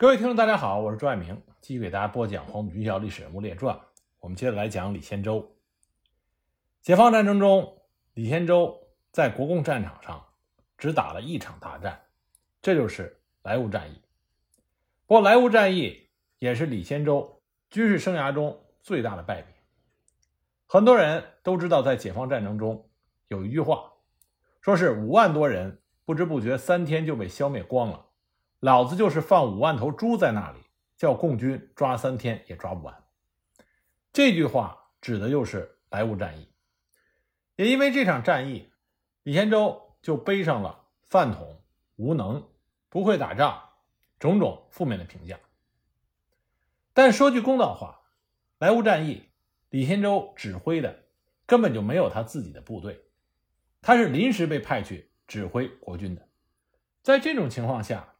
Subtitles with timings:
[0.00, 3.76] 各位听众，大家好，我是朱爱明，继续给大家播讲《黄埔军校历史人物列传》。
[4.18, 5.54] 我们接着来讲李先洲。
[6.80, 7.82] 解放战争中，
[8.14, 8.80] 李先洲
[9.12, 10.24] 在国共战场上
[10.78, 12.00] 只打了一场大战，
[12.62, 14.00] 这就是莱芜战役。
[15.06, 16.08] 不过，莱芜战役
[16.38, 19.52] 也是李先洲军事生涯中最大的败笔。
[20.66, 22.88] 很多人都知道，在解放战争中
[23.28, 23.92] 有一句话，
[24.62, 28.06] 说是五万多人不知不觉三天就被消灭光了。
[28.60, 30.58] 老子就是放五万头猪在那里，
[30.96, 33.02] 叫共军抓三天也抓不完。
[34.12, 36.48] 这句话指的就是莱芜战役。
[37.56, 38.70] 也因为这场战役，
[39.22, 41.62] 李先洲就背上了饭桶、
[41.96, 42.48] 无能、
[42.88, 43.70] 不会打仗
[44.18, 45.38] 种种负面的评价。
[46.92, 48.00] 但说句公道话，
[48.58, 49.28] 莱芜战役，
[49.70, 51.04] 李先洲指挥的
[51.46, 53.04] 根本就没有他自己的部队，
[53.80, 56.28] 他是临时被派去指挥国军的。
[57.02, 58.14] 在这种情况下，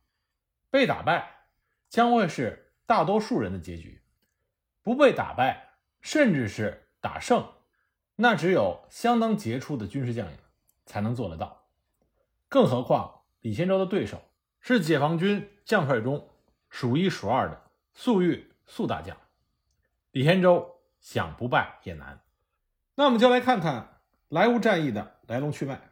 [0.70, 1.46] 被打败
[1.88, 4.00] 将会是大多数人的结局，
[4.82, 7.52] 不被打败，甚至是打胜，
[8.14, 10.36] 那只有相当杰出的军事将领
[10.86, 11.66] 才能做得到。
[12.48, 14.22] 更何况李先洲的对手
[14.60, 16.30] 是解放军将帅中
[16.68, 17.60] 数一数二的
[17.92, 19.16] 粟裕粟大将，
[20.12, 22.22] 李先洲想不败也难。
[22.94, 25.90] 那我们就来看看莱芜战役的来龙去脉。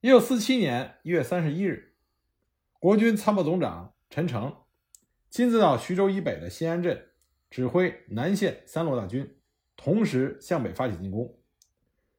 [0.00, 1.89] 一九四七年一月三十一日。
[2.80, 4.56] 国军参谋总长陈诚
[5.28, 7.10] 亲自到徐州以北的新安镇，
[7.50, 9.36] 指挥南线三路大军，
[9.76, 11.38] 同时向北发起进攻。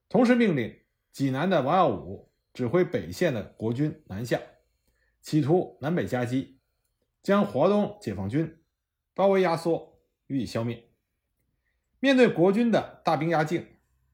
[0.08, 0.80] 同时命令
[1.12, 4.40] 济南的王耀武指挥北线的国军南下，
[5.20, 6.60] 企图南北夹击，
[7.24, 8.62] 将华东解放军
[9.16, 10.92] 包围压缩，予以消灭。
[12.00, 13.66] 面对国军的大兵压境，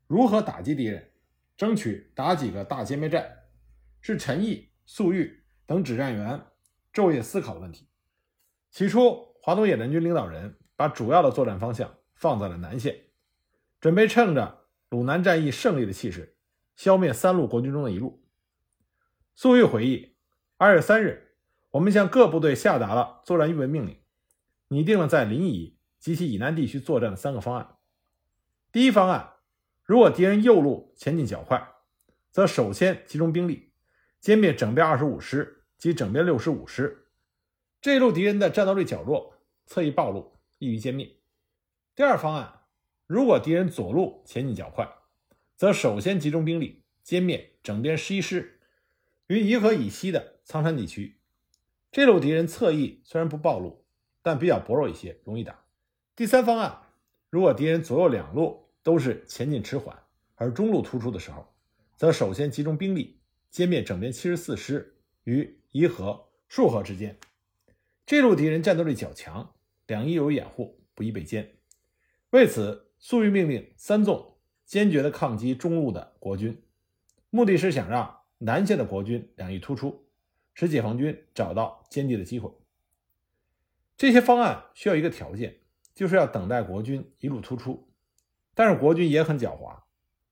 [0.07, 1.11] 如何打击敌人，
[1.57, 3.39] 争取打几个大歼灭战，
[3.99, 5.43] 是陈毅、粟裕。
[5.67, 6.45] 等指战员
[6.93, 7.89] 昼夜思考问题。
[8.71, 12.97] 起初，华东野战军领导人把主要的作战方向放在了南线，
[13.81, 16.37] 准备趁着鲁南战役胜利的气势，
[16.77, 18.25] 消灭三路国军中的一路。
[19.35, 20.15] 粟裕回忆：
[20.55, 21.35] 二月三日，
[21.71, 23.99] 我们向各部队下达了作战预备命令，
[24.69, 27.75] 拟定了在临沂及其以南地区作战的三个方案。
[28.71, 29.33] 第一方案，
[29.83, 31.67] 如果敌人右路前进较快，
[32.31, 33.73] 则首先集中兵力
[34.21, 35.56] 歼灭整编二十五师。
[35.77, 37.07] 及整编六十五师，
[37.81, 41.15] 这路敌人的战斗力较弱，侧翼暴露，易于歼灭。
[41.95, 42.61] 第二方案，
[43.05, 44.87] 如果敌人左路前进较快，
[45.55, 48.59] 则首先集中兵力歼灭整编十一师
[49.27, 51.19] 于沂河以西的苍山地区。
[51.91, 53.85] 这路敌人侧翼虽然不暴露，
[54.21, 55.63] 但比较薄弱一些，容易打。
[56.15, 56.81] 第三方案，
[57.29, 59.97] 如果敌人左右两路都是前进迟缓，
[60.35, 61.47] 而中路突出的时候，
[61.95, 63.19] 则首先集中兵力
[63.51, 64.96] 歼灭整编七十四师
[65.27, 65.55] 于。
[65.73, 67.19] 沂河、束河之间，
[68.03, 69.53] 这路敌人战斗力较强，
[69.85, 71.45] 两翼有掩护，不易被歼。
[72.31, 76.63] 为此，粟裕命令三纵坚决地抗击中路的国军，
[77.29, 80.07] 目的是想让南线的国军两翼突出，
[80.55, 82.51] 使解放军找到歼敌的机会。
[83.97, 85.59] 这些方案需要一个条件，
[85.93, 87.87] 就是要等待国军一路突出。
[88.55, 89.83] 但是国军也很狡猾，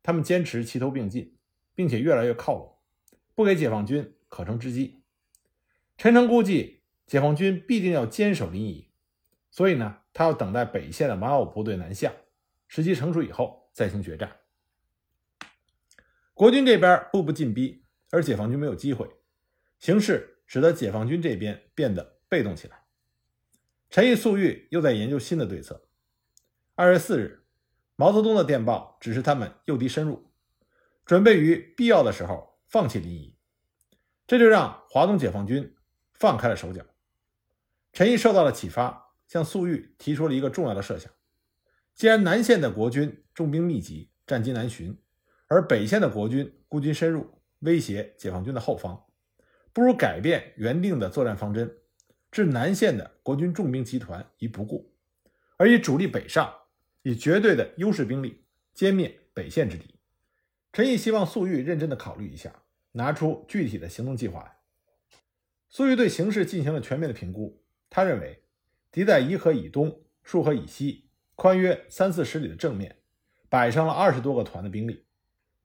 [0.01, 1.35] 他们坚持齐头并进，
[1.75, 2.73] 并且越来越靠拢，
[3.35, 5.01] 不给解放军可乘之机。
[5.95, 8.87] 陈诚估计解放军必定要坚守临沂，
[9.49, 12.11] 所以呢，他要等待北线的王耀武部队南下，
[12.67, 14.41] 时机成熟以后再行决战。
[16.33, 19.09] 国军这边步步进逼，而解放军没有机会，
[19.79, 22.83] 形势使得解放军这边变得被动起来。
[23.89, 25.87] 陈毅、粟裕又在研究新的对策。
[26.73, 27.45] 二月四日，
[27.95, 30.29] 毛泽东的电报指示他们诱敌深入，
[31.05, 33.34] 准备于必要的时候放弃临沂，
[34.27, 35.71] 这就让华东解放军。
[36.17, 36.81] 放开了手脚，
[37.91, 41.11] 陈毅受到了启发，向粟裕提出了一个重要的设想：
[41.93, 44.97] 既然南线的国军重兵密集，战机难寻，
[45.47, 49.05] 而北线的国军孤军深入，威胁解放军的后方，
[49.73, 51.69] 不如改变原定的作战方针，
[52.31, 54.95] 置南线的国军重兵集团于不顾，
[55.57, 56.49] 而以主力北上，
[57.01, 59.99] 以绝对的优势兵力歼灭北线之敌。
[60.71, 62.63] 陈毅希望粟裕认真的考虑一下，
[62.95, 64.57] 拿出具体的行动计划来。
[65.69, 68.43] 粟裕对形势进行了全面的评估，他认为
[68.91, 72.99] 敌在沂河以东、束河以西，宽约三四十里的正面，
[73.49, 75.05] 摆上了二十多个团的兵力，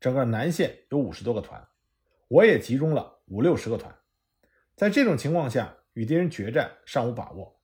[0.01, 1.69] 整个南线有五十多个团，
[2.27, 3.95] 我也集中了五六十个团，
[4.75, 7.61] 在这种情况下与敌人决战尚无把握。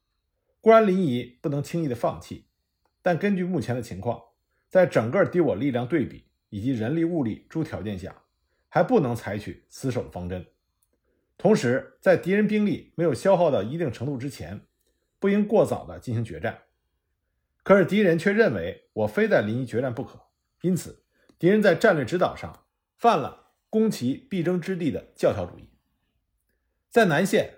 [0.60, 2.46] 固然临沂不能轻易的放弃，
[3.02, 4.22] 但根据目前的情况，
[4.68, 8.22] 在整个敌我力量对比以及人力物力诸条件下，
[8.76, 10.44] 还不能采取死守的方针。
[11.38, 14.66] 同时，在敌人兵力没有消耗到一定程度之前，
[15.18, 16.64] 不应过早的进行决战。
[17.62, 20.20] 可是敌人却认为我非在临沂决战不可，
[20.60, 21.06] 因此
[21.38, 22.66] 敌人在战略指导上
[22.98, 25.70] 犯了攻其必争之地的教条主义。
[26.90, 27.54] 在南线，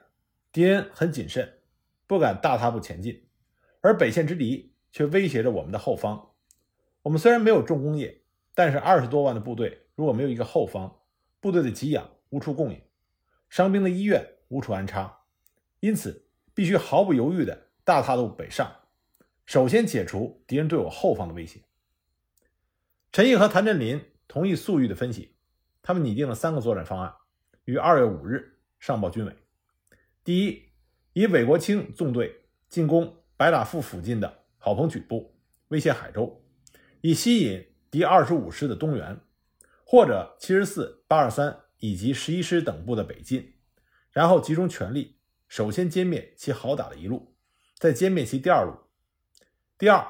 [0.53, 1.59] 敌人很谨慎，
[2.07, 3.27] 不敢大踏步前进，
[3.81, 6.31] 而北线之敌却威胁着我们的后方。
[7.03, 8.23] 我们虽然没有重工业，
[8.55, 10.95] 但是二十多万的部队如果没有一个后方，
[11.41, 12.81] 部队的给养无处供应。
[13.49, 15.21] 伤兵的医院无处安插，
[15.81, 18.71] 因此必须毫不犹豫地大踏步北上，
[19.47, 21.61] 首先解除敌人对我后方的威胁。
[23.11, 25.35] 陈毅和谭震林同意粟裕的分析，
[25.81, 27.15] 他们拟定了三个作战方案，
[27.65, 29.35] 于二月五日上报军委。
[30.23, 30.63] 第一，
[31.15, 35.35] 以韦国清纵队进攻白塔腹附近的郝鹏举部，
[35.69, 36.45] 威胁海州，
[37.01, 39.19] 以吸引敌二十五师的东援，
[39.89, 41.65] 或者七十四、八二三。
[41.81, 43.55] 以及十一师等部的北进，
[44.11, 47.37] 然后集中全力，首先歼灭其好打的一路，
[47.79, 48.75] 再歼灭其第二路。
[49.79, 50.05] 第二，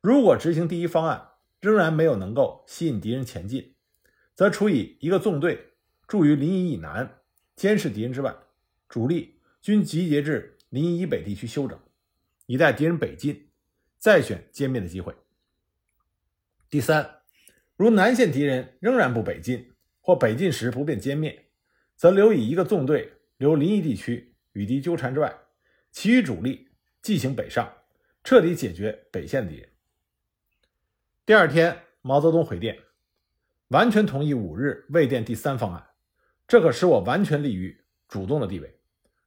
[0.00, 3.74] 如果执行第一方案仍然没有能够吸引敌人前进，
[4.34, 5.74] 则除以一个纵队
[6.08, 7.20] 驻于临沂以南
[7.54, 8.34] 监视敌人之外，
[8.88, 11.78] 主力均集结至临沂以北地区休整，
[12.46, 13.50] 以待敌人北进，
[13.98, 15.14] 再选歼灭的机会。
[16.70, 17.19] 第三，
[17.80, 19.72] 如南线敌人仍然不北进。
[20.02, 21.46] 或北进时不便歼灭，
[21.94, 25.32] 则留以一个纵队留临沂地区与敌纠缠之外，
[25.92, 26.68] 其余主力
[27.00, 27.72] 即行北上，
[28.24, 29.68] 彻底解决北线敌人。
[31.24, 32.78] 第二天，毛泽东回电，
[33.68, 35.90] 完全同意五日卫电第三方案，
[36.48, 38.78] 这可使我完全立于主动的地位，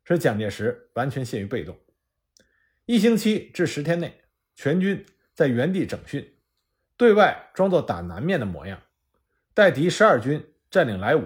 [0.04, 1.80] 使蒋介石完全陷于被动。
[2.86, 4.22] 一星期至十天内，
[4.56, 6.33] 全军在原地整训，
[7.04, 8.82] 对外装作打南面的模样，
[9.54, 10.42] 待敌十二军。
[10.72, 11.22] 占领莱芜，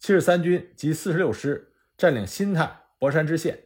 [0.00, 3.58] 七十三军及四十六师占领新泰、博山支线，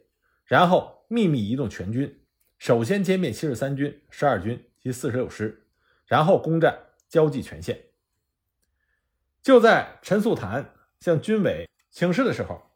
[0.45, 2.21] 然后秘密移动全军，
[2.59, 5.67] 首先歼灭七十三军、十二军及四十六师，
[6.05, 7.87] 然后攻占交际全线。
[9.43, 12.71] 就在陈素谭向军委请示的时候，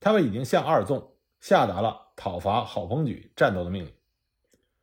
[0.00, 3.92] 他们已经向二纵下达了讨伐郝鹏举战斗的命令。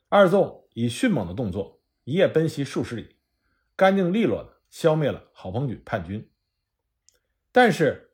[0.10, 3.13] 二纵以迅猛的动作，一夜奔袭数十里，
[3.76, 6.30] 干净利落的消灭了郝鹏举叛军。
[7.52, 8.12] 但是，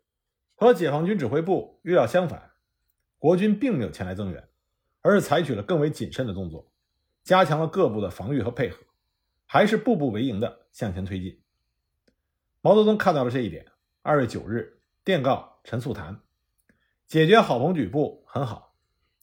[0.55, 2.51] 和解放军指挥部预料相反，
[3.17, 4.49] 国军并没有前来增援，
[5.01, 6.71] 而是采取了更为谨慎的动作，
[7.23, 8.77] 加强了各部的防御和配合，
[9.45, 11.41] 还是步步为营的向前推进。
[12.61, 13.65] 毛泽东看到了这一点，
[14.01, 16.19] 二月九日电告陈素谭：
[17.07, 18.75] 解决郝鹏举部很好，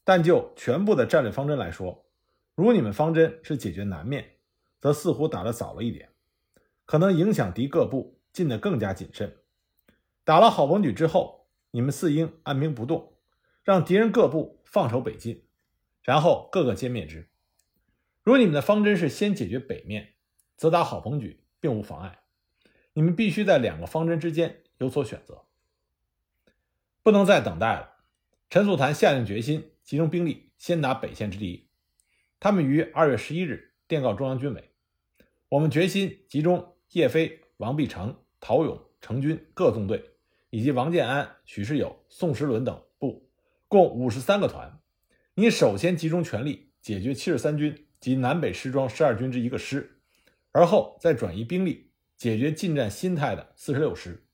[0.04, 2.06] 但就全部的战略方针来说，
[2.54, 4.38] 如你们方针是解决南面，
[4.80, 6.08] 则似乎打得早了一点，
[6.86, 9.36] 可能影响敌各部进得更加谨慎。
[10.24, 13.12] 打了郝鹏举之后，你们四应按兵不动，
[13.62, 15.44] 让敌人各部放手北进，
[16.02, 17.28] 然后各个歼灭之。
[18.22, 20.14] 如你们的方针是先解决北面，
[20.56, 22.20] 则打郝鹏举并无妨碍。
[22.92, 25.44] 你们必须在两个方针之间有所选择，
[27.02, 27.96] 不能再等待了。
[28.48, 31.68] 陈素谈下定决心，集中兵力先打北线之敌。
[32.40, 34.72] 他们于二月十一日电告中央军委：
[35.48, 40.12] 我们决心集中叶飞、王必成、陶勇、程军各纵队。
[40.50, 43.28] 以及王建安、许世友、宋时轮等部，
[43.68, 44.80] 共五十三个团。
[45.34, 50.00] 你首先集中全力解决七十三军及南北师庄十二军之一个师，
[50.52, 54.24] 而后再转移兵力解决进占新泰的四十六师，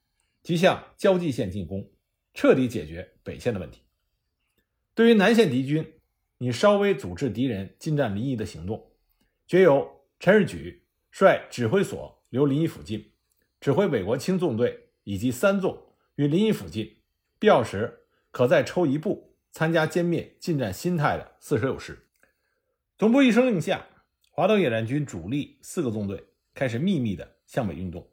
[0.43, 1.91] 即向交际线进攻，
[2.35, 3.81] 彻底解决北线的问题。
[4.95, 5.95] 对于南线敌军，
[6.38, 8.93] 你稍微阻滞敌人进占临沂的行动，
[9.47, 13.12] 决由陈士举率指挥所留临沂附近，
[13.61, 15.79] 指挥韦国清纵队以及三纵。
[16.15, 16.97] 与临沂附近，
[17.39, 22.07] 必要时可再抽一部参加歼灭进占新泰的四十六师。
[22.97, 23.87] 总部一声令下，
[24.31, 26.25] 华东野战军主力四个纵队
[26.55, 28.09] 开始秘密的向北运动。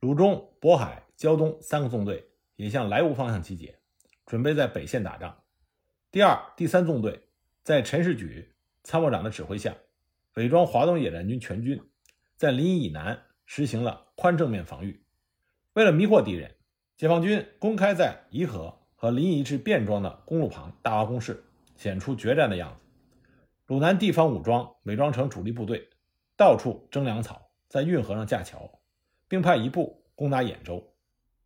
[0.00, 3.78] 鲁中、渤海、胶东三个纵队也向莱芜方向集结，
[4.26, 5.34] 准备在北线打仗。
[6.10, 7.22] 第二、第三纵队
[7.62, 9.74] 在陈士举参谋长的指挥下，
[10.34, 11.80] 伪装华东野战军全军，
[12.36, 15.02] 在临沂以南实行了宽正面防御。
[15.72, 16.52] 为了迷惑敌人。
[16.96, 21.44] 解放军公开在沂河和临沂至卞庄的公路旁大挖工事，
[21.76, 22.84] 显出决战的样子。
[23.66, 25.90] 鲁南地方武装伪装成主力部队，
[26.38, 28.80] 到处征粮草，在运河上架桥，
[29.28, 30.82] 并派一部攻打兖州。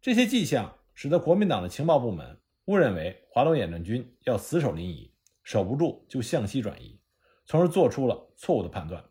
[0.01, 5.11] 这些迹象使得国民党的情报部门误认为华东野战军要死守临沂，
[5.43, 7.01] 守不住就向西转移，
[7.45, 9.05] 从而做出了错误的判断。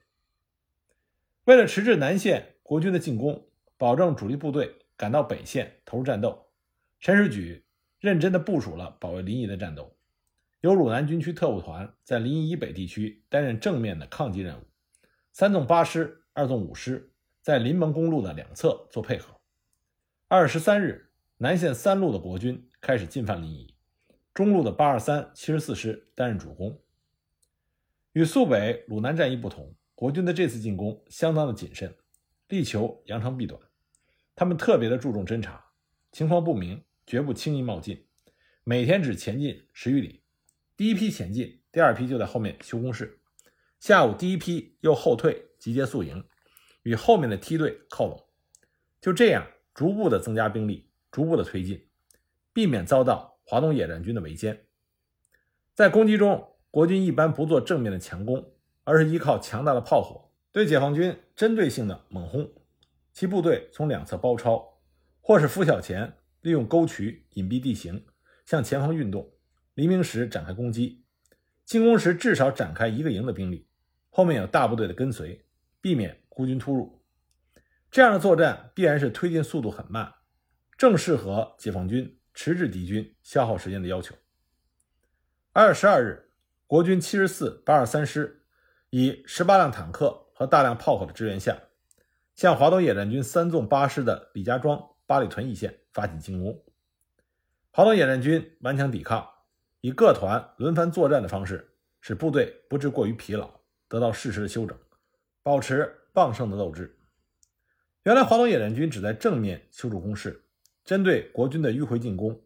[1.44, 3.48] 为了迟滞南线国军的进攻，
[3.78, 4.76] 保证主力部队。
[4.96, 6.52] 赶到北线投入战斗，
[7.00, 7.66] 陈士举
[8.00, 9.98] 认真地部署了保卫临沂的战斗。
[10.60, 14.64] 由鲁南军区特务团在临沂以北地区担任正面的抗击任务，
[15.32, 17.12] 三纵八师、二纵五师
[17.42, 19.40] 在临汾公路的两侧做配合。
[20.28, 23.74] 二月十三日，南线三路的国军开始进犯临沂，
[24.32, 26.80] 中路的八二三、七十四师担任主攻。
[28.12, 31.96] 与肃北、鲁南战役不同，国军的这次进攻相当的谨慎，
[32.50, 33.62] 力求扬长避短。
[34.36, 35.64] 他们特别的注重侦察，
[36.12, 38.06] 情况不明绝不轻易冒进，
[38.64, 40.24] 每天只前进十余里。
[40.76, 43.20] 第一批前进，第二批就在后面修工事。
[43.80, 46.24] 下午，第一批又后退，集结宿营，
[46.84, 48.28] 与后面的梯队靠拢。
[49.00, 51.88] 就这样，逐步的增加兵力，逐步的推进，
[52.52, 54.58] 避免遭到华东野战军的围歼。
[55.76, 58.54] 在攻击中，国军一般不做正面的强攻，
[58.84, 62.52] 而是依靠强大的炮火对解放军针对性的猛轰。
[63.14, 64.80] 其部队从两侧包抄，
[65.22, 68.06] 或是拂晓前利用沟渠隐蔽地形
[68.46, 69.32] 向前方运动。
[69.74, 71.06] 黎明时展开攻击，
[71.66, 73.68] 进攻时至少展开一个营的兵力，
[74.10, 75.46] 后面有大部队的跟随，
[75.80, 77.02] 避免孤军突入。
[77.92, 80.14] 这样的作战必然是推进速度很慢，
[80.78, 84.16] 正适合解放军迟滞敌军消耗时间的要求。
[85.54, 86.32] 二月十二日，
[86.68, 88.44] 国军七十四、八二三师
[88.90, 91.60] 以十八辆坦克和大量炮火的支援下，
[92.34, 96.64] 向华东野战军三纵八师的李家庄、八里屯一线发起进攻。
[97.72, 99.30] 华东野战军顽强抵抗。
[99.82, 103.50] 以各团轮番作战的方式，使部队不致过于疲劳，
[103.88, 104.78] 得到适时的休整，
[105.44, 106.98] 保持旺盛的斗志。
[108.04, 110.46] 原来华东野战军只在正面修筑工事，
[110.86, 112.42] 针对国军的迂回进攻，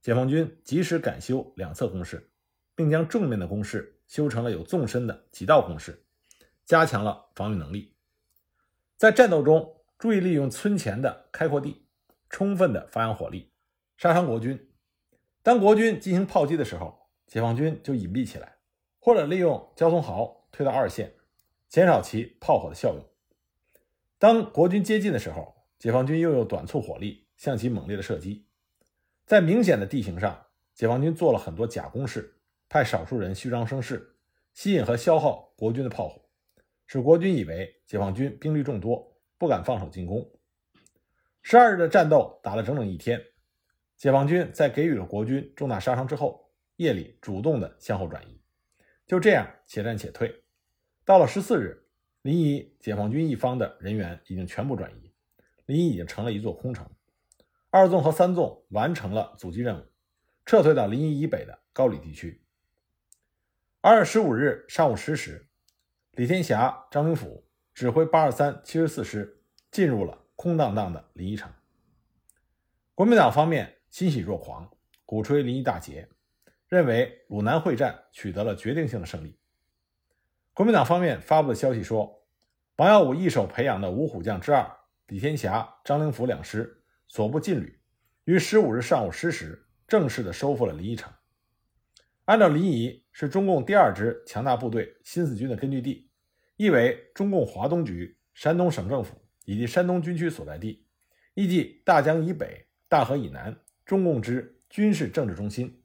[0.00, 2.30] 解放军及时改修两侧工事，
[2.74, 6.02] 并将正面的工事修成了有纵深的几道工事，
[6.66, 7.94] 加强了防御能力。
[8.96, 11.86] 在战斗中，注意利用村前的开阔地，
[12.28, 13.52] 充分的发扬火力，
[13.96, 14.68] 杀伤国军。
[15.42, 18.56] 当国军进行炮击的时候，解放军就隐蔽起来，
[18.98, 21.14] 或者利用交通壕推到二线，
[21.68, 23.04] 减少其炮火的效用。
[24.18, 28.46] 当国军接近的时候，解放军又用短促火力向其猛烈的射击。
[29.24, 34.16] 在明显的地形上，解放军做了很多假攻势，派少数人虚张声势，
[34.52, 36.22] 吸引和消耗国军的炮火，
[36.86, 40.30] 使国军以为解放军兵力众多，不敢放手进攻。
[41.42, 43.22] 十二日的战斗打了整整一天。
[43.96, 48.38] 解放军在给予了国军重大杀伤之后，夜里主动的向后转移，
[49.06, 50.44] 就这样且战且退。
[51.02, 51.88] 到了十四日，
[52.20, 55.10] 临沂解放军一方的人员已经全部转移，
[55.64, 56.86] 临沂已经成了一座空城。
[57.70, 59.86] 二纵和三纵完成了阻击任务，
[60.44, 62.42] 撤退到临沂以北的高里地区。
[63.80, 65.45] 二月十五日上午十时，
[66.16, 67.44] 李天霞、张灵甫
[67.74, 71.52] 指挥八二三、七十四师进入了空荡荡的临沂城。
[72.94, 73.74] 国民党方面。
[73.90, 74.70] 欣喜若狂，
[75.06, 76.08] 鼓吹临沂大捷，
[76.68, 79.38] 认为鲁南会战取得了决定性的胜利。
[80.52, 82.26] 国民党方面发布的消息说，
[82.76, 84.70] 王耀武一手培养的五虎将之二
[85.06, 87.80] 李天霞、张灵甫两师所部劲旅，
[88.24, 91.10] 于十五日上午十时正式的收复了临沂城。
[92.26, 96.05] 按照临沂是中共第二支强大部队新四军的根据地，
[96.56, 100.86] 亦为中共华东局、山东省政府以及山东军区所在地，
[101.34, 103.56] 亦即大江以北、大河以南。
[103.84, 105.80] 中共之军事政治中心，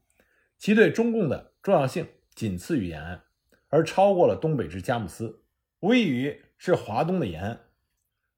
[0.58, 3.24] 其对中共的重要性仅次于延安，
[3.68, 5.44] 而超过了东北之佳木斯，
[5.82, 7.60] 无异于是华东的延安。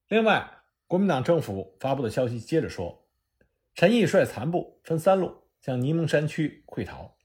[0.10, 0.52] 另外，
[0.86, 3.08] 国民党政府发布的消息接着说，
[3.74, 7.16] 陈毅率残部分三路向沂蒙山区溃逃，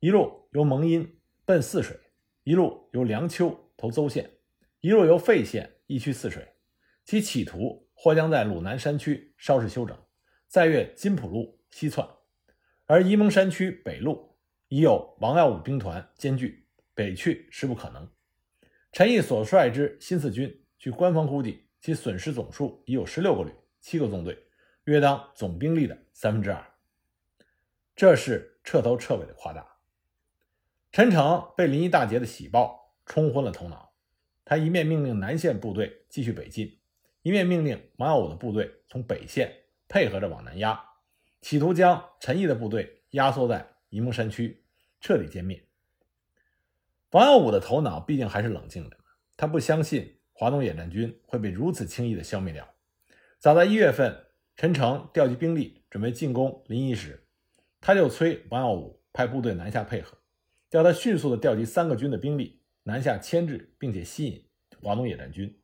[0.00, 2.00] 一路由蒙阴奔泗水，
[2.42, 4.30] 一路由梁丘投邹县，
[4.82, 6.56] 一路由费县一区泗水，
[7.04, 9.96] 其企图或将在鲁南山区稍事休整，
[10.46, 11.60] 再越金浦路。
[11.70, 12.06] 西窜，
[12.84, 14.36] 而沂蒙山区北路
[14.68, 18.10] 已有王耀武兵团兼据，北去实不可能。
[18.90, 24.36] 陈毅所率之新四军，据官方估计，其损失总数已有十六个旅、七个纵队，
[24.84, 26.62] 约当总兵力的三分之二。
[27.94, 29.76] 这是彻头彻尾的夸大。
[30.90, 33.91] 陈诚被临沂大捷的喜报冲昏了头脑，
[34.44, 36.78] 他一面命令南线部队继续北进，
[37.22, 39.52] 一面命令王耀武的部队从北线
[39.88, 40.80] 配合着往南压。
[41.40, 44.64] 企图将陈毅的部队压缩在沂蒙山区，
[45.00, 45.64] 彻底歼灭。
[47.10, 48.96] 王耀武的头脑毕竟还是冷静的，
[49.36, 52.66] 他不相信华东野战军会被如此轻易的消灭掉。
[53.38, 57.26] 早在一月份，陈诚调集兵力准备进攻临沂时，
[57.80, 60.16] 他就催王耀武派部队南下配合，
[60.70, 64.44] 叫他迅速的调集三个军的兵力南下牵制，并且吸引
[64.82, 65.60] 华东野战军，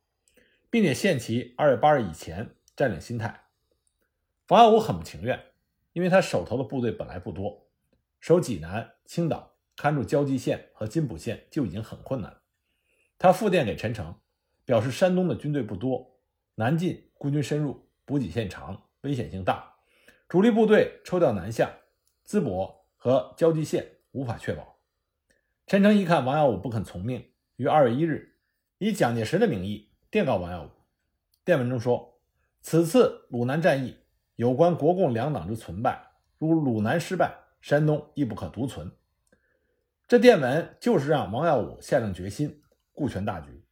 [0.70, 3.44] 并且限其二月八日以前占领新泰。
[4.48, 5.44] 王耀武很不情愿。
[5.94, 7.66] 因为他手头的部队本来不多，
[8.20, 12.40] 守济南、青岛、看住交际线和津浦线就已经很困难。
[13.18, 14.14] 他复电给陈诚，
[14.64, 16.20] 表示山东的军队不多，
[16.54, 19.74] 南进孤军深入，补给线长，危险性大，
[20.28, 21.76] 主力部队抽调南下，
[22.24, 24.77] 淄博和交际线无法确保。
[25.68, 28.38] 陈诚一看王耀武不肯从命，于二月一日
[28.78, 30.70] 以蒋介石的名义电告王耀武。
[31.44, 32.22] 电文中说
[32.62, 33.98] ：“此次鲁南战役
[34.36, 38.90] 有关国共两党之存败，如鲁南失败，山东亦不可独存。”
[40.08, 42.62] 这电文就是让王耀武下定决心
[42.94, 43.62] 顾全大局。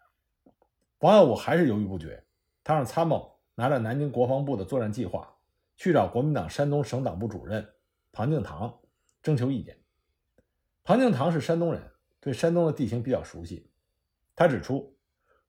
[0.98, 2.22] 王耀武还是犹豫不决，
[2.62, 5.34] 他让参谋拿着南京国防部的作战计划
[5.78, 7.66] 去找国民党山东省党部主任
[8.12, 8.80] 庞敬堂
[9.22, 9.78] 征求意见。
[10.86, 11.82] 庞敬堂是山东人，
[12.20, 13.72] 对山东的地形比较熟悉。
[14.36, 14.96] 他指出，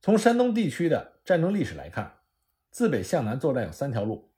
[0.02, 2.22] 从山东地区的战争历史来看，
[2.72, 4.34] 自北向南作战有三条路：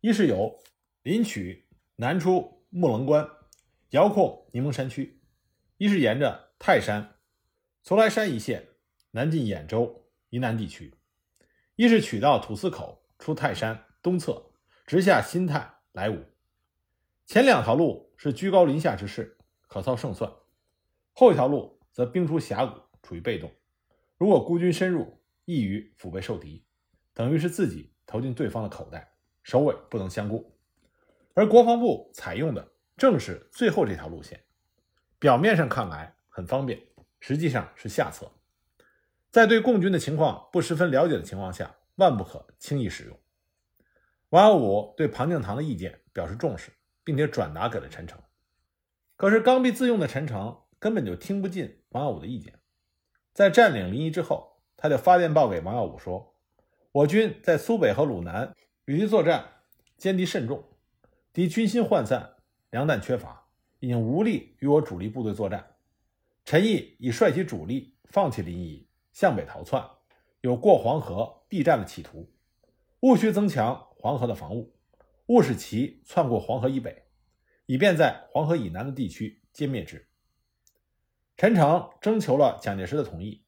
[0.00, 0.58] 一是由
[1.04, 3.24] 临取南出木棱关，
[3.90, 5.20] 遥控柠檬山区；
[5.76, 7.14] 一是沿着泰山、
[7.84, 8.66] 徂来山一线
[9.12, 10.90] 南进兖州沂南地区；
[11.76, 14.50] 一是取道土司口出泰山东侧，
[14.88, 16.24] 直下新泰、莱芜。
[17.26, 19.38] 前两条路是居高临下之势。
[19.72, 20.30] 可操胜算，
[21.12, 23.50] 后一条路则兵出峡谷，处于被动。
[24.18, 26.62] 如果孤军深入，易于腹背受敌，
[27.14, 30.54] 等于是自己投进对方的口袋，首尾不能相顾。
[31.32, 34.44] 而国防部采用的正是最后这条路线，
[35.18, 36.78] 表面上看来很方便，
[37.20, 38.30] 实际上是下策。
[39.30, 43.18] 在对共军的情况不十分了解的情况下，万不可轻易使用。
[44.28, 46.70] 王耀武对庞敬堂的意见表示重视，
[47.02, 48.20] 并且转达给了陈诚。
[49.22, 52.54] 可是刚愎自用的陈诚根本就听不进王耀武的意见，
[53.32, 56.34] 在占领临沂之后，他就发电报给王耀武说
[56.90, 58.52] ：“我军在苏北和鲁南
[58.84, 59.46] 与敌作战，
[59.96, 60.64] 歼敌甚重，
[61.32, 62.34] 敌军心涣散，
[62.70, 63.46] 粮弹缺乏，
[63.78, 65.76] 已经无力与我主力部队作战。
[66.44, 69.88] 陈毅已率其主力放弃临沂，向北逃窜，
[70.40, 72.28] 有过黄河避战的企图，
[73.02, 74.74] 务需增强黄河的防务，
[75.26, 77.00] 务使其窜过黄河以北。”
[77.66, 80.08] 以便在黄河以南的地区歼灭之。
[81.36, 83.42] 陈诚征求了蒋介石的同意，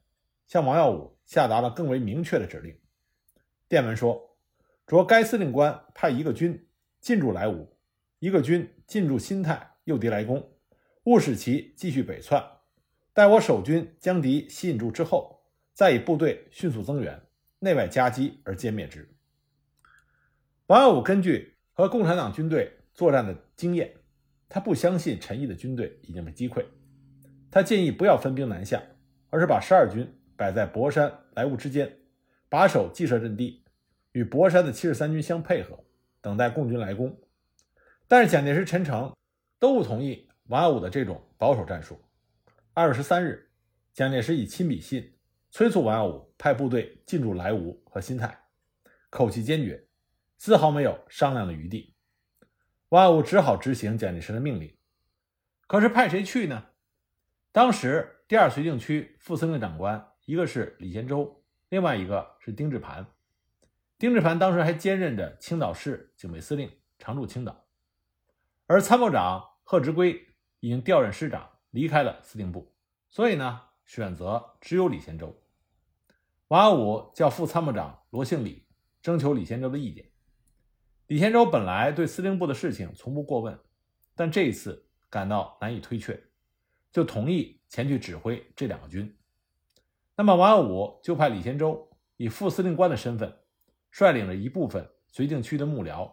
[0.46, 2.78] 向王耀武下达了更为明确的指令。
[3.68, 4.36] 电文说
[4.86, 6.68] ：“着该司令官派一个军
[7.00, 7.68] 进驻莱芜，
[8.18, 10.52] 一个军进驻新泰，诱敌来攻，
[11.04, 12.44] 务使其继续北窜。
[13.12, 17.22] 待我守军将敌吸引住之后，再以部队迅速增援，
[17.58, 19.08] 内外夹击而歼灭之。”
[20.66, 23.94] 王耀武根据和共产党军队作战的经验。
[24.48, 26.64] 他不相信陈毅的军队已经被击溃，
[27.50, 28.82] 他建议不要分兵南下，
[29.30, 31.96] 而是把十二军摆在博山、莱芜之间，
[32.48, 33.64] 把守既设阵地，
[34.12, 35.84] 与博山的七十三军相配合，
[36.20, 37.18] 等待共军来攻。
[38.06, 39.12] 但是蒋介石、陈诚
[39.58, 41.98] 都不同意王耀武的这种保守战术。
[42.74, 43.50] 二月十三日，
[43.92, 45.16] 蒋介石以亲笔信
[45.50, 48.38] 催促王耀武派部队进驻莱芜和新泰，
[49.08, 49.82] 口气坚决，
[50.36, 51.93] 丝毫没有商量的余地。
[52.94, 54.72] 王耀武只好执行蒋介石的命令，
[55.66, 56.66] 可是派谁去呢？
[57.50, 63.04] 当时第二绥靖区副司令长官一个是李先洲，另外一个是丁志磐。
[63.98, 67.64] 丁志磐当时还兼任着青岛市警备司令，常驻青岛。
[68.68, 70.28] 而参谋长贺直圭
[70.60, 72.76] 已经调任师长，离开了司令部，
[73.10, 75.36] 所以呢，选择只有李先洲。
[76.46, 78.68] 王耀武叫副参谋长罗庆礼
[79.02, 80.13] 征求李先洲的意见。
[81.06, 83.58] 李先洲本来对司令部的事情从不过问，
[84.14, 86.18] 但这一次感到难以推却，
[86.90, 89.14] 就同意前去指挥这两个军。
[90.16, 93.36] 那么王耀武就派李先洲以副司令官的身份，
[93.90, 96.10] 率领了一部分绥靖区的幕僚，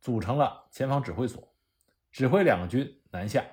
[0.00, 1.54] 组成了前方指挥所，
[2.10, 3.44] 指挥两个军南下。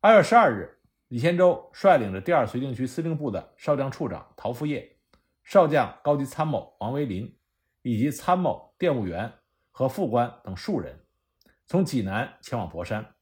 [0.00, 4.98] 二月十二日，李先洲率领着第二绥靖区司令部的少将处长陶复业、
[5.42, 7.34] 少将高级参谋王维林
[7.80, 9.32] 以及参谋电务员。
[9.70, 11.04] 和副官等数人
[11.66, 13.14] 从济南前往博山。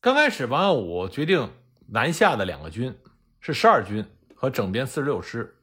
[0.00, 1.50] 刚开始，王耀武决定
[1.88, 2.98] 南下的两个军
[3.40, 5.56] 是十二军和整编四十六师，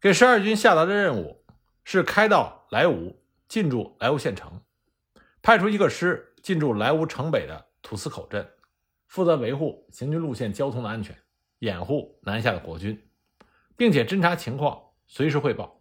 [0.00, 1.44] 给十二军下达的任务
[1.84, 3.16] 是开到莱芜，
[3.48, 4.60] 进驻莱芜县城，
[5.40, 8.48] 派出一个师进驻莱芜城北的土司口镇，
[9.06, 11.16] 负责维护行军路线交通的安全，
[11.60, 13.08] 掩护南下的国军，
[13.76, 15.77] 并且侦察情况，随时汇报。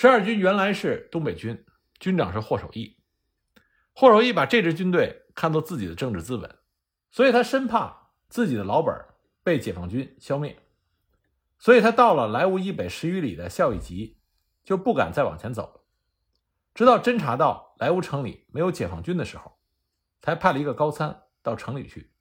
[0.00, 1.66] 十二军原来是东北军，
[1.98, 3.00] 军长是霍守义。
[3.92, 6.56] 霍守义把这支军队看作自己的政治资本，
[7.10, 8.94] 所以他生怕自己的老本
[9.42, 10.56] 被解放军消灭，
[11.58, 14.20] 所以他到了莱芜以北十余里的孝义集，
[14.62, 15.80] 就不敢再往前走了。
[16.74, 19.58] 直到侦察到莱芜城里没有解放军的时候，
[20.22, 22.12] 才派了一个高参到城里去，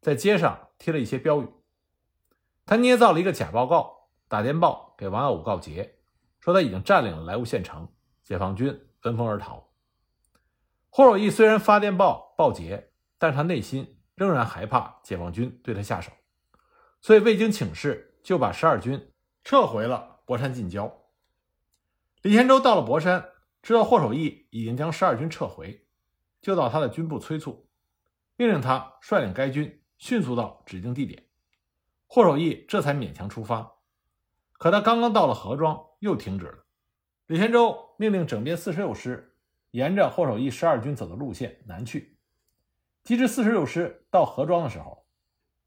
[0.00, 1.48] 在街上贴了一些标语。
[2.64, 5.95] 他捏造了一个假报告，打电报给王耀武告捷，
[6.46, 9.68] 说他已经占领了莱芜县城，解放军闻风而逃。
[10.90, 16.12] 霍守义虽然发电报报捷，但他内心仍然害怕解放军对他下手，
[17.00, 20.96] 所以未经请示就把十二军撤回了博山近郊。
[22.22, 23.32] 李天洲到了博山。
[23.62, 25.88] 知道霍守义已经将十二军撤回，
[26.40, 27.68] 就到他的军部催促，
[28.36, 31.26] 命令他率领该军迅速到指定地点。
[32.06, 33.78] 霍守义这才勉强出发。
[34.52, 36.64] 可他刚刚到了河庄，又停止了。
[37.26, 39.36] 李贤洲命令整编四十六师
[39.70, 42.16] 沿着霍守义十二军走的路线南去。
[43.02, 45.06] 及至四十六师到河庄的时候，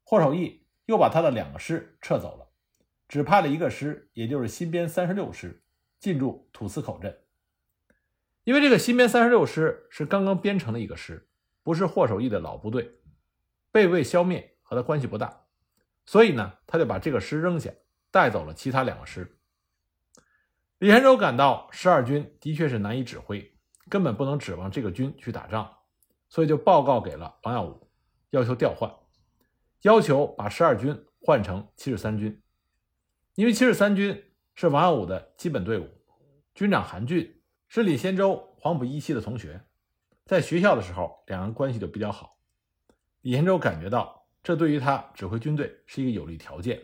[0.04, 2.46] 霍守义又把他的两个师撤走了，
[3.08, 5.62] 只派了一个师，也就是新编三十六师，
[5.98, 7.18] 进驻土司口镇。
[8.44, 11.30] 因为这个新编三十六师是刚刚编成的一个师，
[11.62, 13.00] 不是霍守义的老部队，
[13.72, 15.46] 被魏消灭和他关系不大，
[16.04, 17.70] 所以呢，他就把这个师扔下，
[18.10, 19.39] 带走了其他两个师。
[20.80, 23.54] 李贤洲感到十二军的确是难以指挥，
[23.90, 25.70] 根本不能指望这个军去打仗，
[26.30, 27.86] 所以就报告给了王耀武，
[28.30, 28.90] 要求调换，
[29.82, 32.42] 要求把十二军换成七十三军，
[33.34, 35.86] 因为七十三军是王耀武的基本队伍，
[36.54, 37.36] 军长韩俊。
[37.68, 39.60] 是李先洲黄埔一期的同学，
[40.24, 42.36] 在学校的时候，两人关系就比较好。
[43.20, 46.80] 李先洲感觉到，这对于他指挥军队是一个有利条件。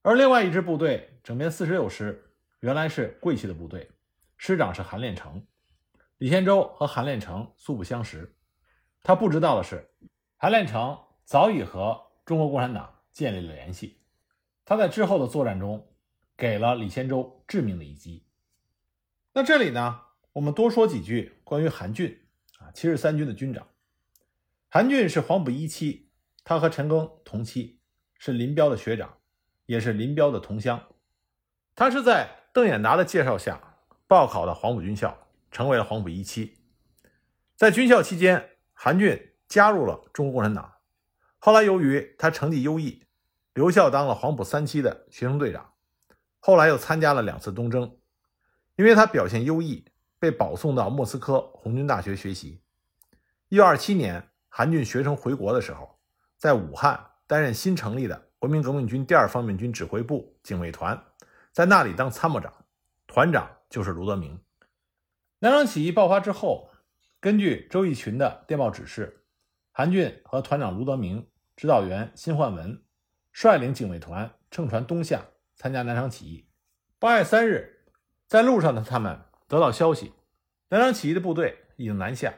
[0.00, 3.90] 而另外一支部队整编四十六师，原来是桂系的部队，
[4.36, 5.46] 师长是韩练成。
[6.18, 8.34] 李先洲和韩练成素不相识，
[9.02, 9.90] 他不知道的是，
[10.36, 14.00] 韩练成早已和中国共产党建立了联系。
[14.64, 15.86] 他在之后的作战中，
[16.36, 18.26] 给了李先洲致命的一击。
[19.32, 20.00] 那这里呢，
[20.32, 22.26] 我们多说几句关于韩俊
[22.58, 23.68] 啊，七十三军的军长。
[24.68, 26.10] 韩俊是黄埔一期，
[26.42, 27.78] 他和陈赓同期，
[28.18, 29.18] 是林彪的学长，
[29.66, 30.82] 也是林彪的同乡。
[31.74, 33.60] 他是在邓演达的介绍下
[34.06, 35.14] 报考的黄埔军校，
[35.50, 36.56] 成为了黄埔一期。
[37.54, 40.72] 在军校期间，韩俊加入了中国共产党。
[41.38, 43.04] 后来由于他成绩优异，
[43.52, 45.70] 留校当了黄埔三期的学生队长。
[46.40, 47.94] 后来又参加了两次东征。
[48.76, 49.84] 因为他表现优异，
[50.18, 52.62] 被保送到莫斯科红军大学学习。
[53.50, 55.98] 一九二七年，韩俊学成回国的时候，
[56.38, 60.98] 在武汉担任新成立的国民革命军第二方面军指挥部警卫团，
[61.56, 62.52] 在那里当参谋长，
[63.06, 64.38] 团长就是卢德铭。
[65.38, 66.68] 南昌起义爆发之后，
[67.18, 69.24] 根据周逸群的电报指示，
[69.72, 72.84] 韩俊和团长卢德铭、指导员辛焕文
[73.32, 75.22] 率领警卫团乘船东下
[75.54, 76.46] 参加南昌起义。
[76.98, 77.86] 八月三日。
[78.26, 80.12] 在路上的他们得到消息，
[80.68, 82.34] 南昌起义的部队已经南下，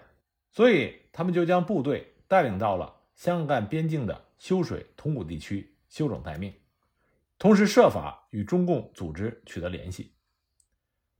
[0.52, 6.54] 所以他们就将部队带领到了湘赣边境的修水铜鼓地区休整待命，
[7.38, 10.14] 同时设法与中共组织取得联系。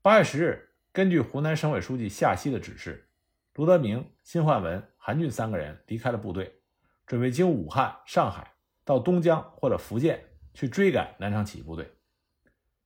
[0.03, 3.09] 八月十日，根据湖南省委书记夏曦的指示，
[3.55, 6.61] 卢德铭、辛焕文、韩俊三个人离开了部队，
[7.07, 8.53] 准备经武汉、上海
[8.85, 11.91] 到东江或者福建去追赶南昌起义部队。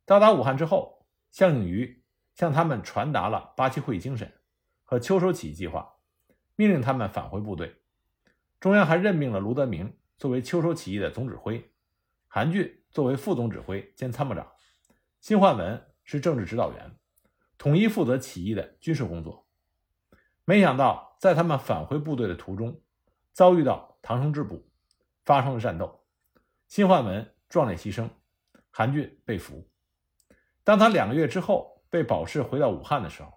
[0.04, 1.00] 到达武汉之后。
[1.32, 4.30] 项应余向他们传达了八七会议精神
[4.84, 5.94] 和秋收起义计划，
[6.56, 7.74] 命令他们返回部队。
[8.60, 11.72] 中央还任命了卢德铭作为秋收起义的总指挥，
[12.28, 14.46] 韩俊作为副总指挥兼参谋长，
[15.20, 16.94] 辛焕文是政治指导员，
[17.56, 19.46] 统一负责起义的军事工作。
[20.44, 22.82] 没想到，在他们返回部队的途中，
[23.32, 24.68] 遭遇到唐生智部，
[25.24, 26.04] 发生了战斗，
[26.68, 28.10] 辛焕文壮烈牺牲，
[28.70, 29.66] 韩俊被俘。
[30.64, 33.32] 当他两个月之后被保释回到武汉的时候，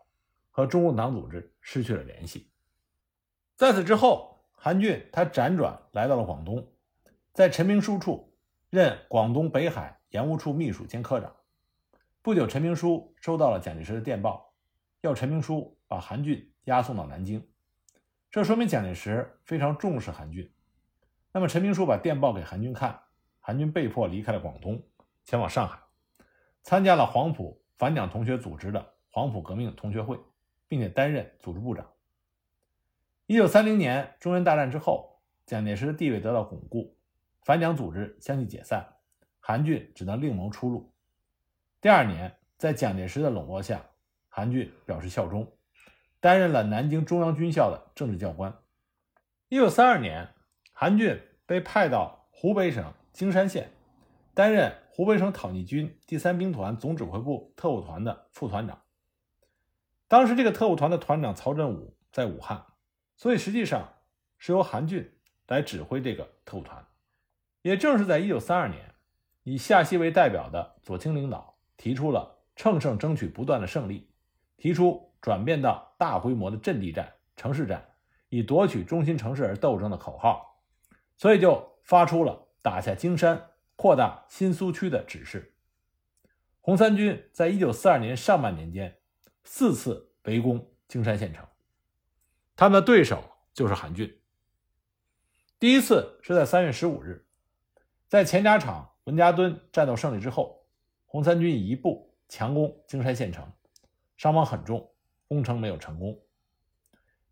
[0.51, 2.51] 和中共党组织失去了联系。
[3.55, 6.73] 在此之后，韩俊他辗转来到了广东，
[7.31, 8.34] 在陈明书处
[8.75, 11.33] 任广东北海盐务处秘书兼科长。
[12.21, 14.53] 不久，陈明书收到了蒋介石的电报，
[14.99, 17.47] 要陈明书把韩俊押送到南京。
[18.29, 20.53] 这说明蒋介石非常重视韩俊。
[21.31, 22.99] 那么，陈明书把电报给韩俊看，
[23.39, 24.83] 韩俊被迫离开了广东，
[25.23, 25.79] 前往上海。
[26.61, 30.19] 参加了黄埔反蒋同学组织的黄埔革命同学会，
[30.67, 31.89] 并且担任组织部长。
[33.25, 36.94] 一九三零年中原大战之后，蒋介石的地位得到巩固，
[37.45, 38.95] 反蒋组织相继解散，
[39.39, 40.91] 韩俊只能另谋出路。
[41.79, 43.85] 第二年，在蒋介石的笼络下，
[44.27, 45.55] 韩俊表示效忠，
[46.19, 48.51] 担任了南京中央军校的政治教官。
[49.47, 50.33] 一九三二年，
[50.73, 53.71] 韩俊被派到湖北省京山县，
[54.33, 54.75] 担任。
[54.89, 58.81] 湖北省讨逆军第三兵团总指挥部特务团的副团长。
[60.07, 62.65] 当时这个特务团的团长曹振武在武汉，
[63.17, 63.93] 所以实际上
[64.37, 66.87] 是由韩俊来指挥这个特务团。
[67.65, 68.93] 也正是在1932年，
[69.41, 74.07] 以夏曦为代表的左倾领导提出了乘胜争取不断的胜利，
[74.55, 77.83] 提出转变到大规模的阵地战、城市战，
[78.29, 80.61] 以夺取中心城市而斗争的口号，
[81.17, 85.55] 所以就发出了打下京山、扩大新苏区的指示。
[86.61, 88.99] 红三军在1942年上半年间
[89.43, 91.43] 四次围攻京山县城，
[92.55, 93.23] 他们的对手
[93.55, 94.21] 就是韩俊。
[95.57, 97.24] 第一次是在3月15日，
[98.07, 100.63] 在前扎场文家墩战斗胜利之后，
[101.05, 103.51] 红三军以一部强攻京山县城，
[104.17, 104.91] 伤亡很重，
[105.27, 106.19] 攻城没有成功。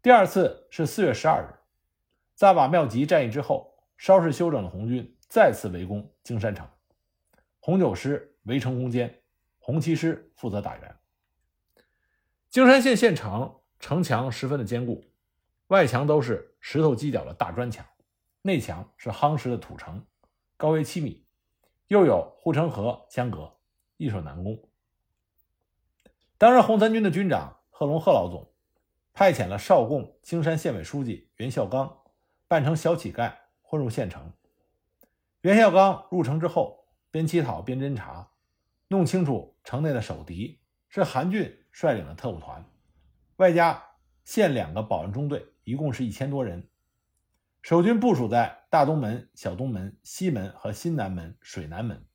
[0.01, 1.55] 第二次是4月12日，
[2.36, 6.67] 在瓦庙集战役之后，稍事休整的红军再次围攻京山城，
[7.59, 9.21] 红九师围城攻坚，
[9.59, 10.95] 红七师负责打援。
[12.49, 15.05] 京山县县城城墙十分的坚固，
[15.67, 17.86] 外墙都是石头基脚的大砖墙。
[18.41, 20.05] 内墙是夯实的土城，
[20.63, 21.26] 高为七米，
[21.88, 23.58] 又有护城河相隔，
[23.97, 24.63] 易守难攻。
[26.38, 28.49] 当时红三军的军长贺龙贺老总
[29.12, 32.04] 派遣了少共青山县委书记袁孝刚
[32.47, 34.32] 扮成小乞丐混入县城。
[35.41, 38.32] 袁孝刚入城之后，边乞讨边侦查，
[38.88, 42.63] 弄清楚城内的守敌是韩俊率领的特务团，
[43.36, 43.84] 外加
[44.23, 46.69] 县两个保安中队，一共是一千多人。
[47.62, 52.07] 守军部署在大东门、小东门、西门和新南门、水南门，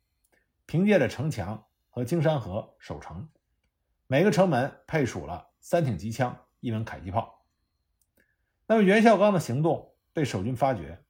[0.67, 3.29] 凭借着城墙和京山河守城。
[4.09, 7.45] 每个城门配属了三挺机枪、一门迫击炮。
[8.67, 11.01] 那么袁孝刚的行动被守军发觉，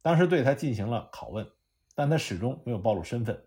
[0.00, 1.44] 当时对他进行了拷问，
[1.96, 3.44] 但他始终没有暴露身份。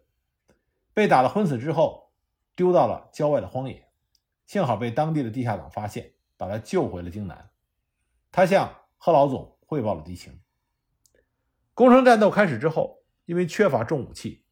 [0.94, 2.12] 被打了昏死之后，
[2.58, 3.90] 丢到了郊外的荒野，
[4.46, 7.50] 幸好被当地的地下党发现，把他救回了京南。
[8.34, 9.58] 他向贺老总。
[9.66, 10.42] 汇报了敌情。
[11.78, 14.44] 攻城战斗开始之后，因为缺乏重武器，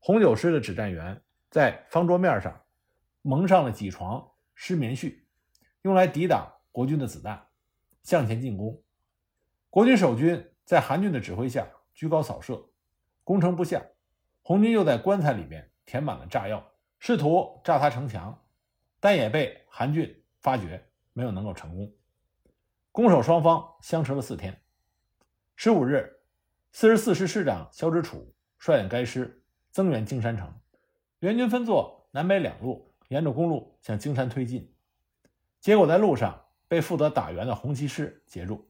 [0.00, 2.64] 红九师的指战员在方桌面上
[3.22, 5.22] 蒙上了几床湿棉絮，
[5.82, 7.46] 用来抵挡国军的子弹，
[8.02, 8.82] 向前进攻。
[9.70, 12.68] 国军守军在韩俊的指挥下居高扫射，
[13.22, 13.80] 攻城不下。
[14.42, 18.44] 红军又在棺材里面填满了炸药，试图炸塌城墙，
[18.98, 21.94] 但也被韩俊发觉，没有能够成功。
[22.90, 24.60] 攻守双方相持了四天。
[25.54, 26.13] 十五日，
[26.76, 30.52] 四十四师师长肖之楚率领该师增援京山城，
[31.20, 34.74] 援军分作南北两路，沿着公路向京山推进。
[35.60, 38.68] 结果在路上被负责打援的红七师截住。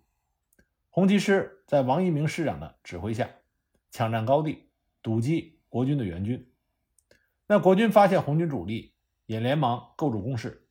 [0.90, 3.30] 红七师在王一鸣师长的指挥下，
[3.90, 4.68] 抢占高地，
[5.00, 6.52] 堵击国军的援军。
[7.46, 8.92] 那国军发现红军主力，
[9.24, 10.68] 也连忙构筑工事。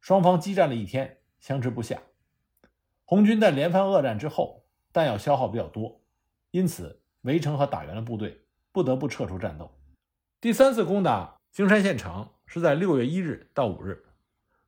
[0.00, 2.00] 双方激战了一天，相持不下。
[3.04, 5.99] 红军在连番恶战之后，弹药消耗比较多，
[6.50, 9.70] 因此围城和打援的部队不得不撤出战斗。
[10.40, 14.04] 第三次攻打京山县城是在六月一日到五日，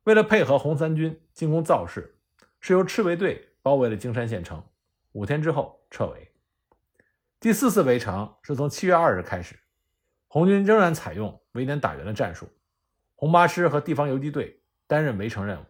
[0.03, 2.17] 为了配合红三军进攻造势，
[2.59, 4.63] 是由赤卫队包围了京山县城，
[5.13, 6.31] 五天之后撤围。
[7.39, 9.59] 第四次围城是从七月二日开始，
[10.27, 12.47] 红军仍然采用围点打援的战术，
[13.15, 15.65] 红八师和地方游击队担任围城任务，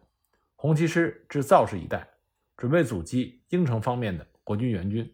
[0.54, 2.08] 红七师至造势一带。
[2.56, 5.12] 准备阻击应城方面的国军援军，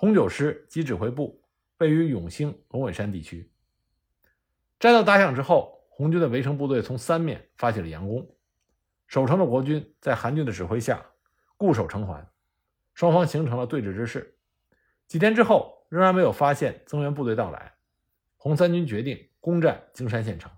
[0.00, 1.42] 红九师及指挥部
[1.78, 3.50] 位于永兴龙尾山地区。
[4.78, 8.30] 战斗打响之后，红军的围城部队从三面发起了佯攻，
[9.08, 11.04] 守城的国军在韩军的指挥下
[11.56, 12.24] 固守城环，
[12.94, 14.38] 双方形成了对峙之势。
[15.08, 17.74] 几天之后，仍然没有发现增援部队到来，
[18.36, 20.48] 红三军决定攻占京山县城。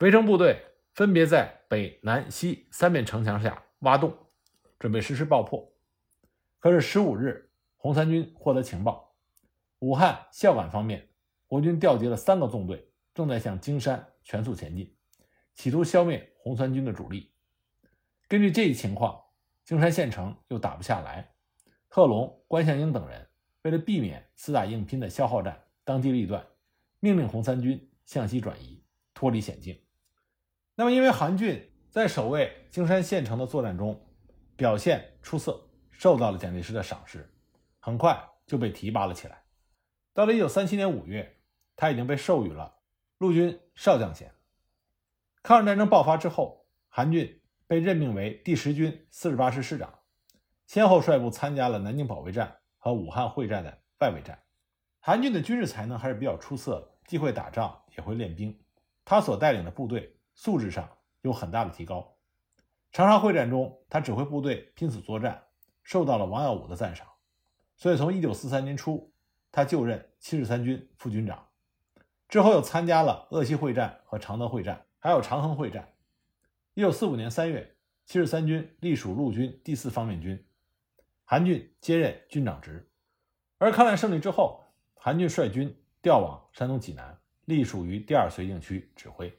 [0.00, 0.60] 围城部队
[0.92, 4.12] 分别在北、南、西三面城墙下挖洞。
[4.80, 5.72] 准备实施爆破，
[6.58, 7.43] 可是十五日，
[7.84, 9.14] 红三军获得情报，
[9.80, 11.06] 武汉孝感方面，
[11.46, 14.96] 国军调集了三个纵队，正在向京山全速前进，
[15.54, 17.34] 企图消灭红三军的主力。
[18.26, 19.22] 根据这一情况，
[19.66, 21.34] 京山县城又打不下来。
[21.88, 23.28] 贺龙、关向英等人
[23.60, 26.42] 为了避免死打硬拼的消耗战当机立断，
[27.00, 29.78] 命令红三军向西转移，脱离险境。
[30.74, 34.08] 那么，因为韩俊在守卫京山县城的作战中，
[34.56, 37.30] 表现出色，受到了蒋介石的赏识，
[37.84, 39.42] 很快就被提拔了起来。
[40.14, 41.42] 到了一九三七年五月，
[41.76, 42.78] 他已经被授予了
[43.18, 44.32] 陆军少将衔。
[45.42, 49.98] 抗日战争爆发之后，韩俊被任命为第十军四十八师师长，
[50.66, 54.42] 先后率部参加了南京保卫战和武汉会战的外围战。
[55.00, 58.58] 韩俊的军事才能还是比较出色的，既会打仗，也会练兵。
[59.04, 60.88] 他所带领的部队素质上
[61.20, 62.16] 有很大的提高。
[62.92, 65.42] 长沙会战中，他指挥部队拼死作战，
[65.82, 67.06] 受到了王耀武的赞赏，
[67.76, 69.12] 所以从1943年初，
[69.50, 71.48] 他就任七十三军副军长。
[72.28, 75.94] 之后又参加了鄂西会战和常德会战，还有长衡会战。
[76.74, 80.44] 1945年3月，七十三军隶属陆军第四方面军，
[81.24, 82.90] 韩俊接任军长职。
[83.58, 89.32] 而抗战胜利之后，韩俊率军调往山东济南，隶属于第二绥靖区指挥。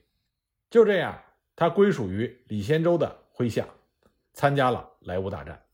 [0.70, 1.22] 就这样，
[1.54, 3.68] 他归属于李先洲的麾下，
[4.32, 5.65] 参加了莱芜大战。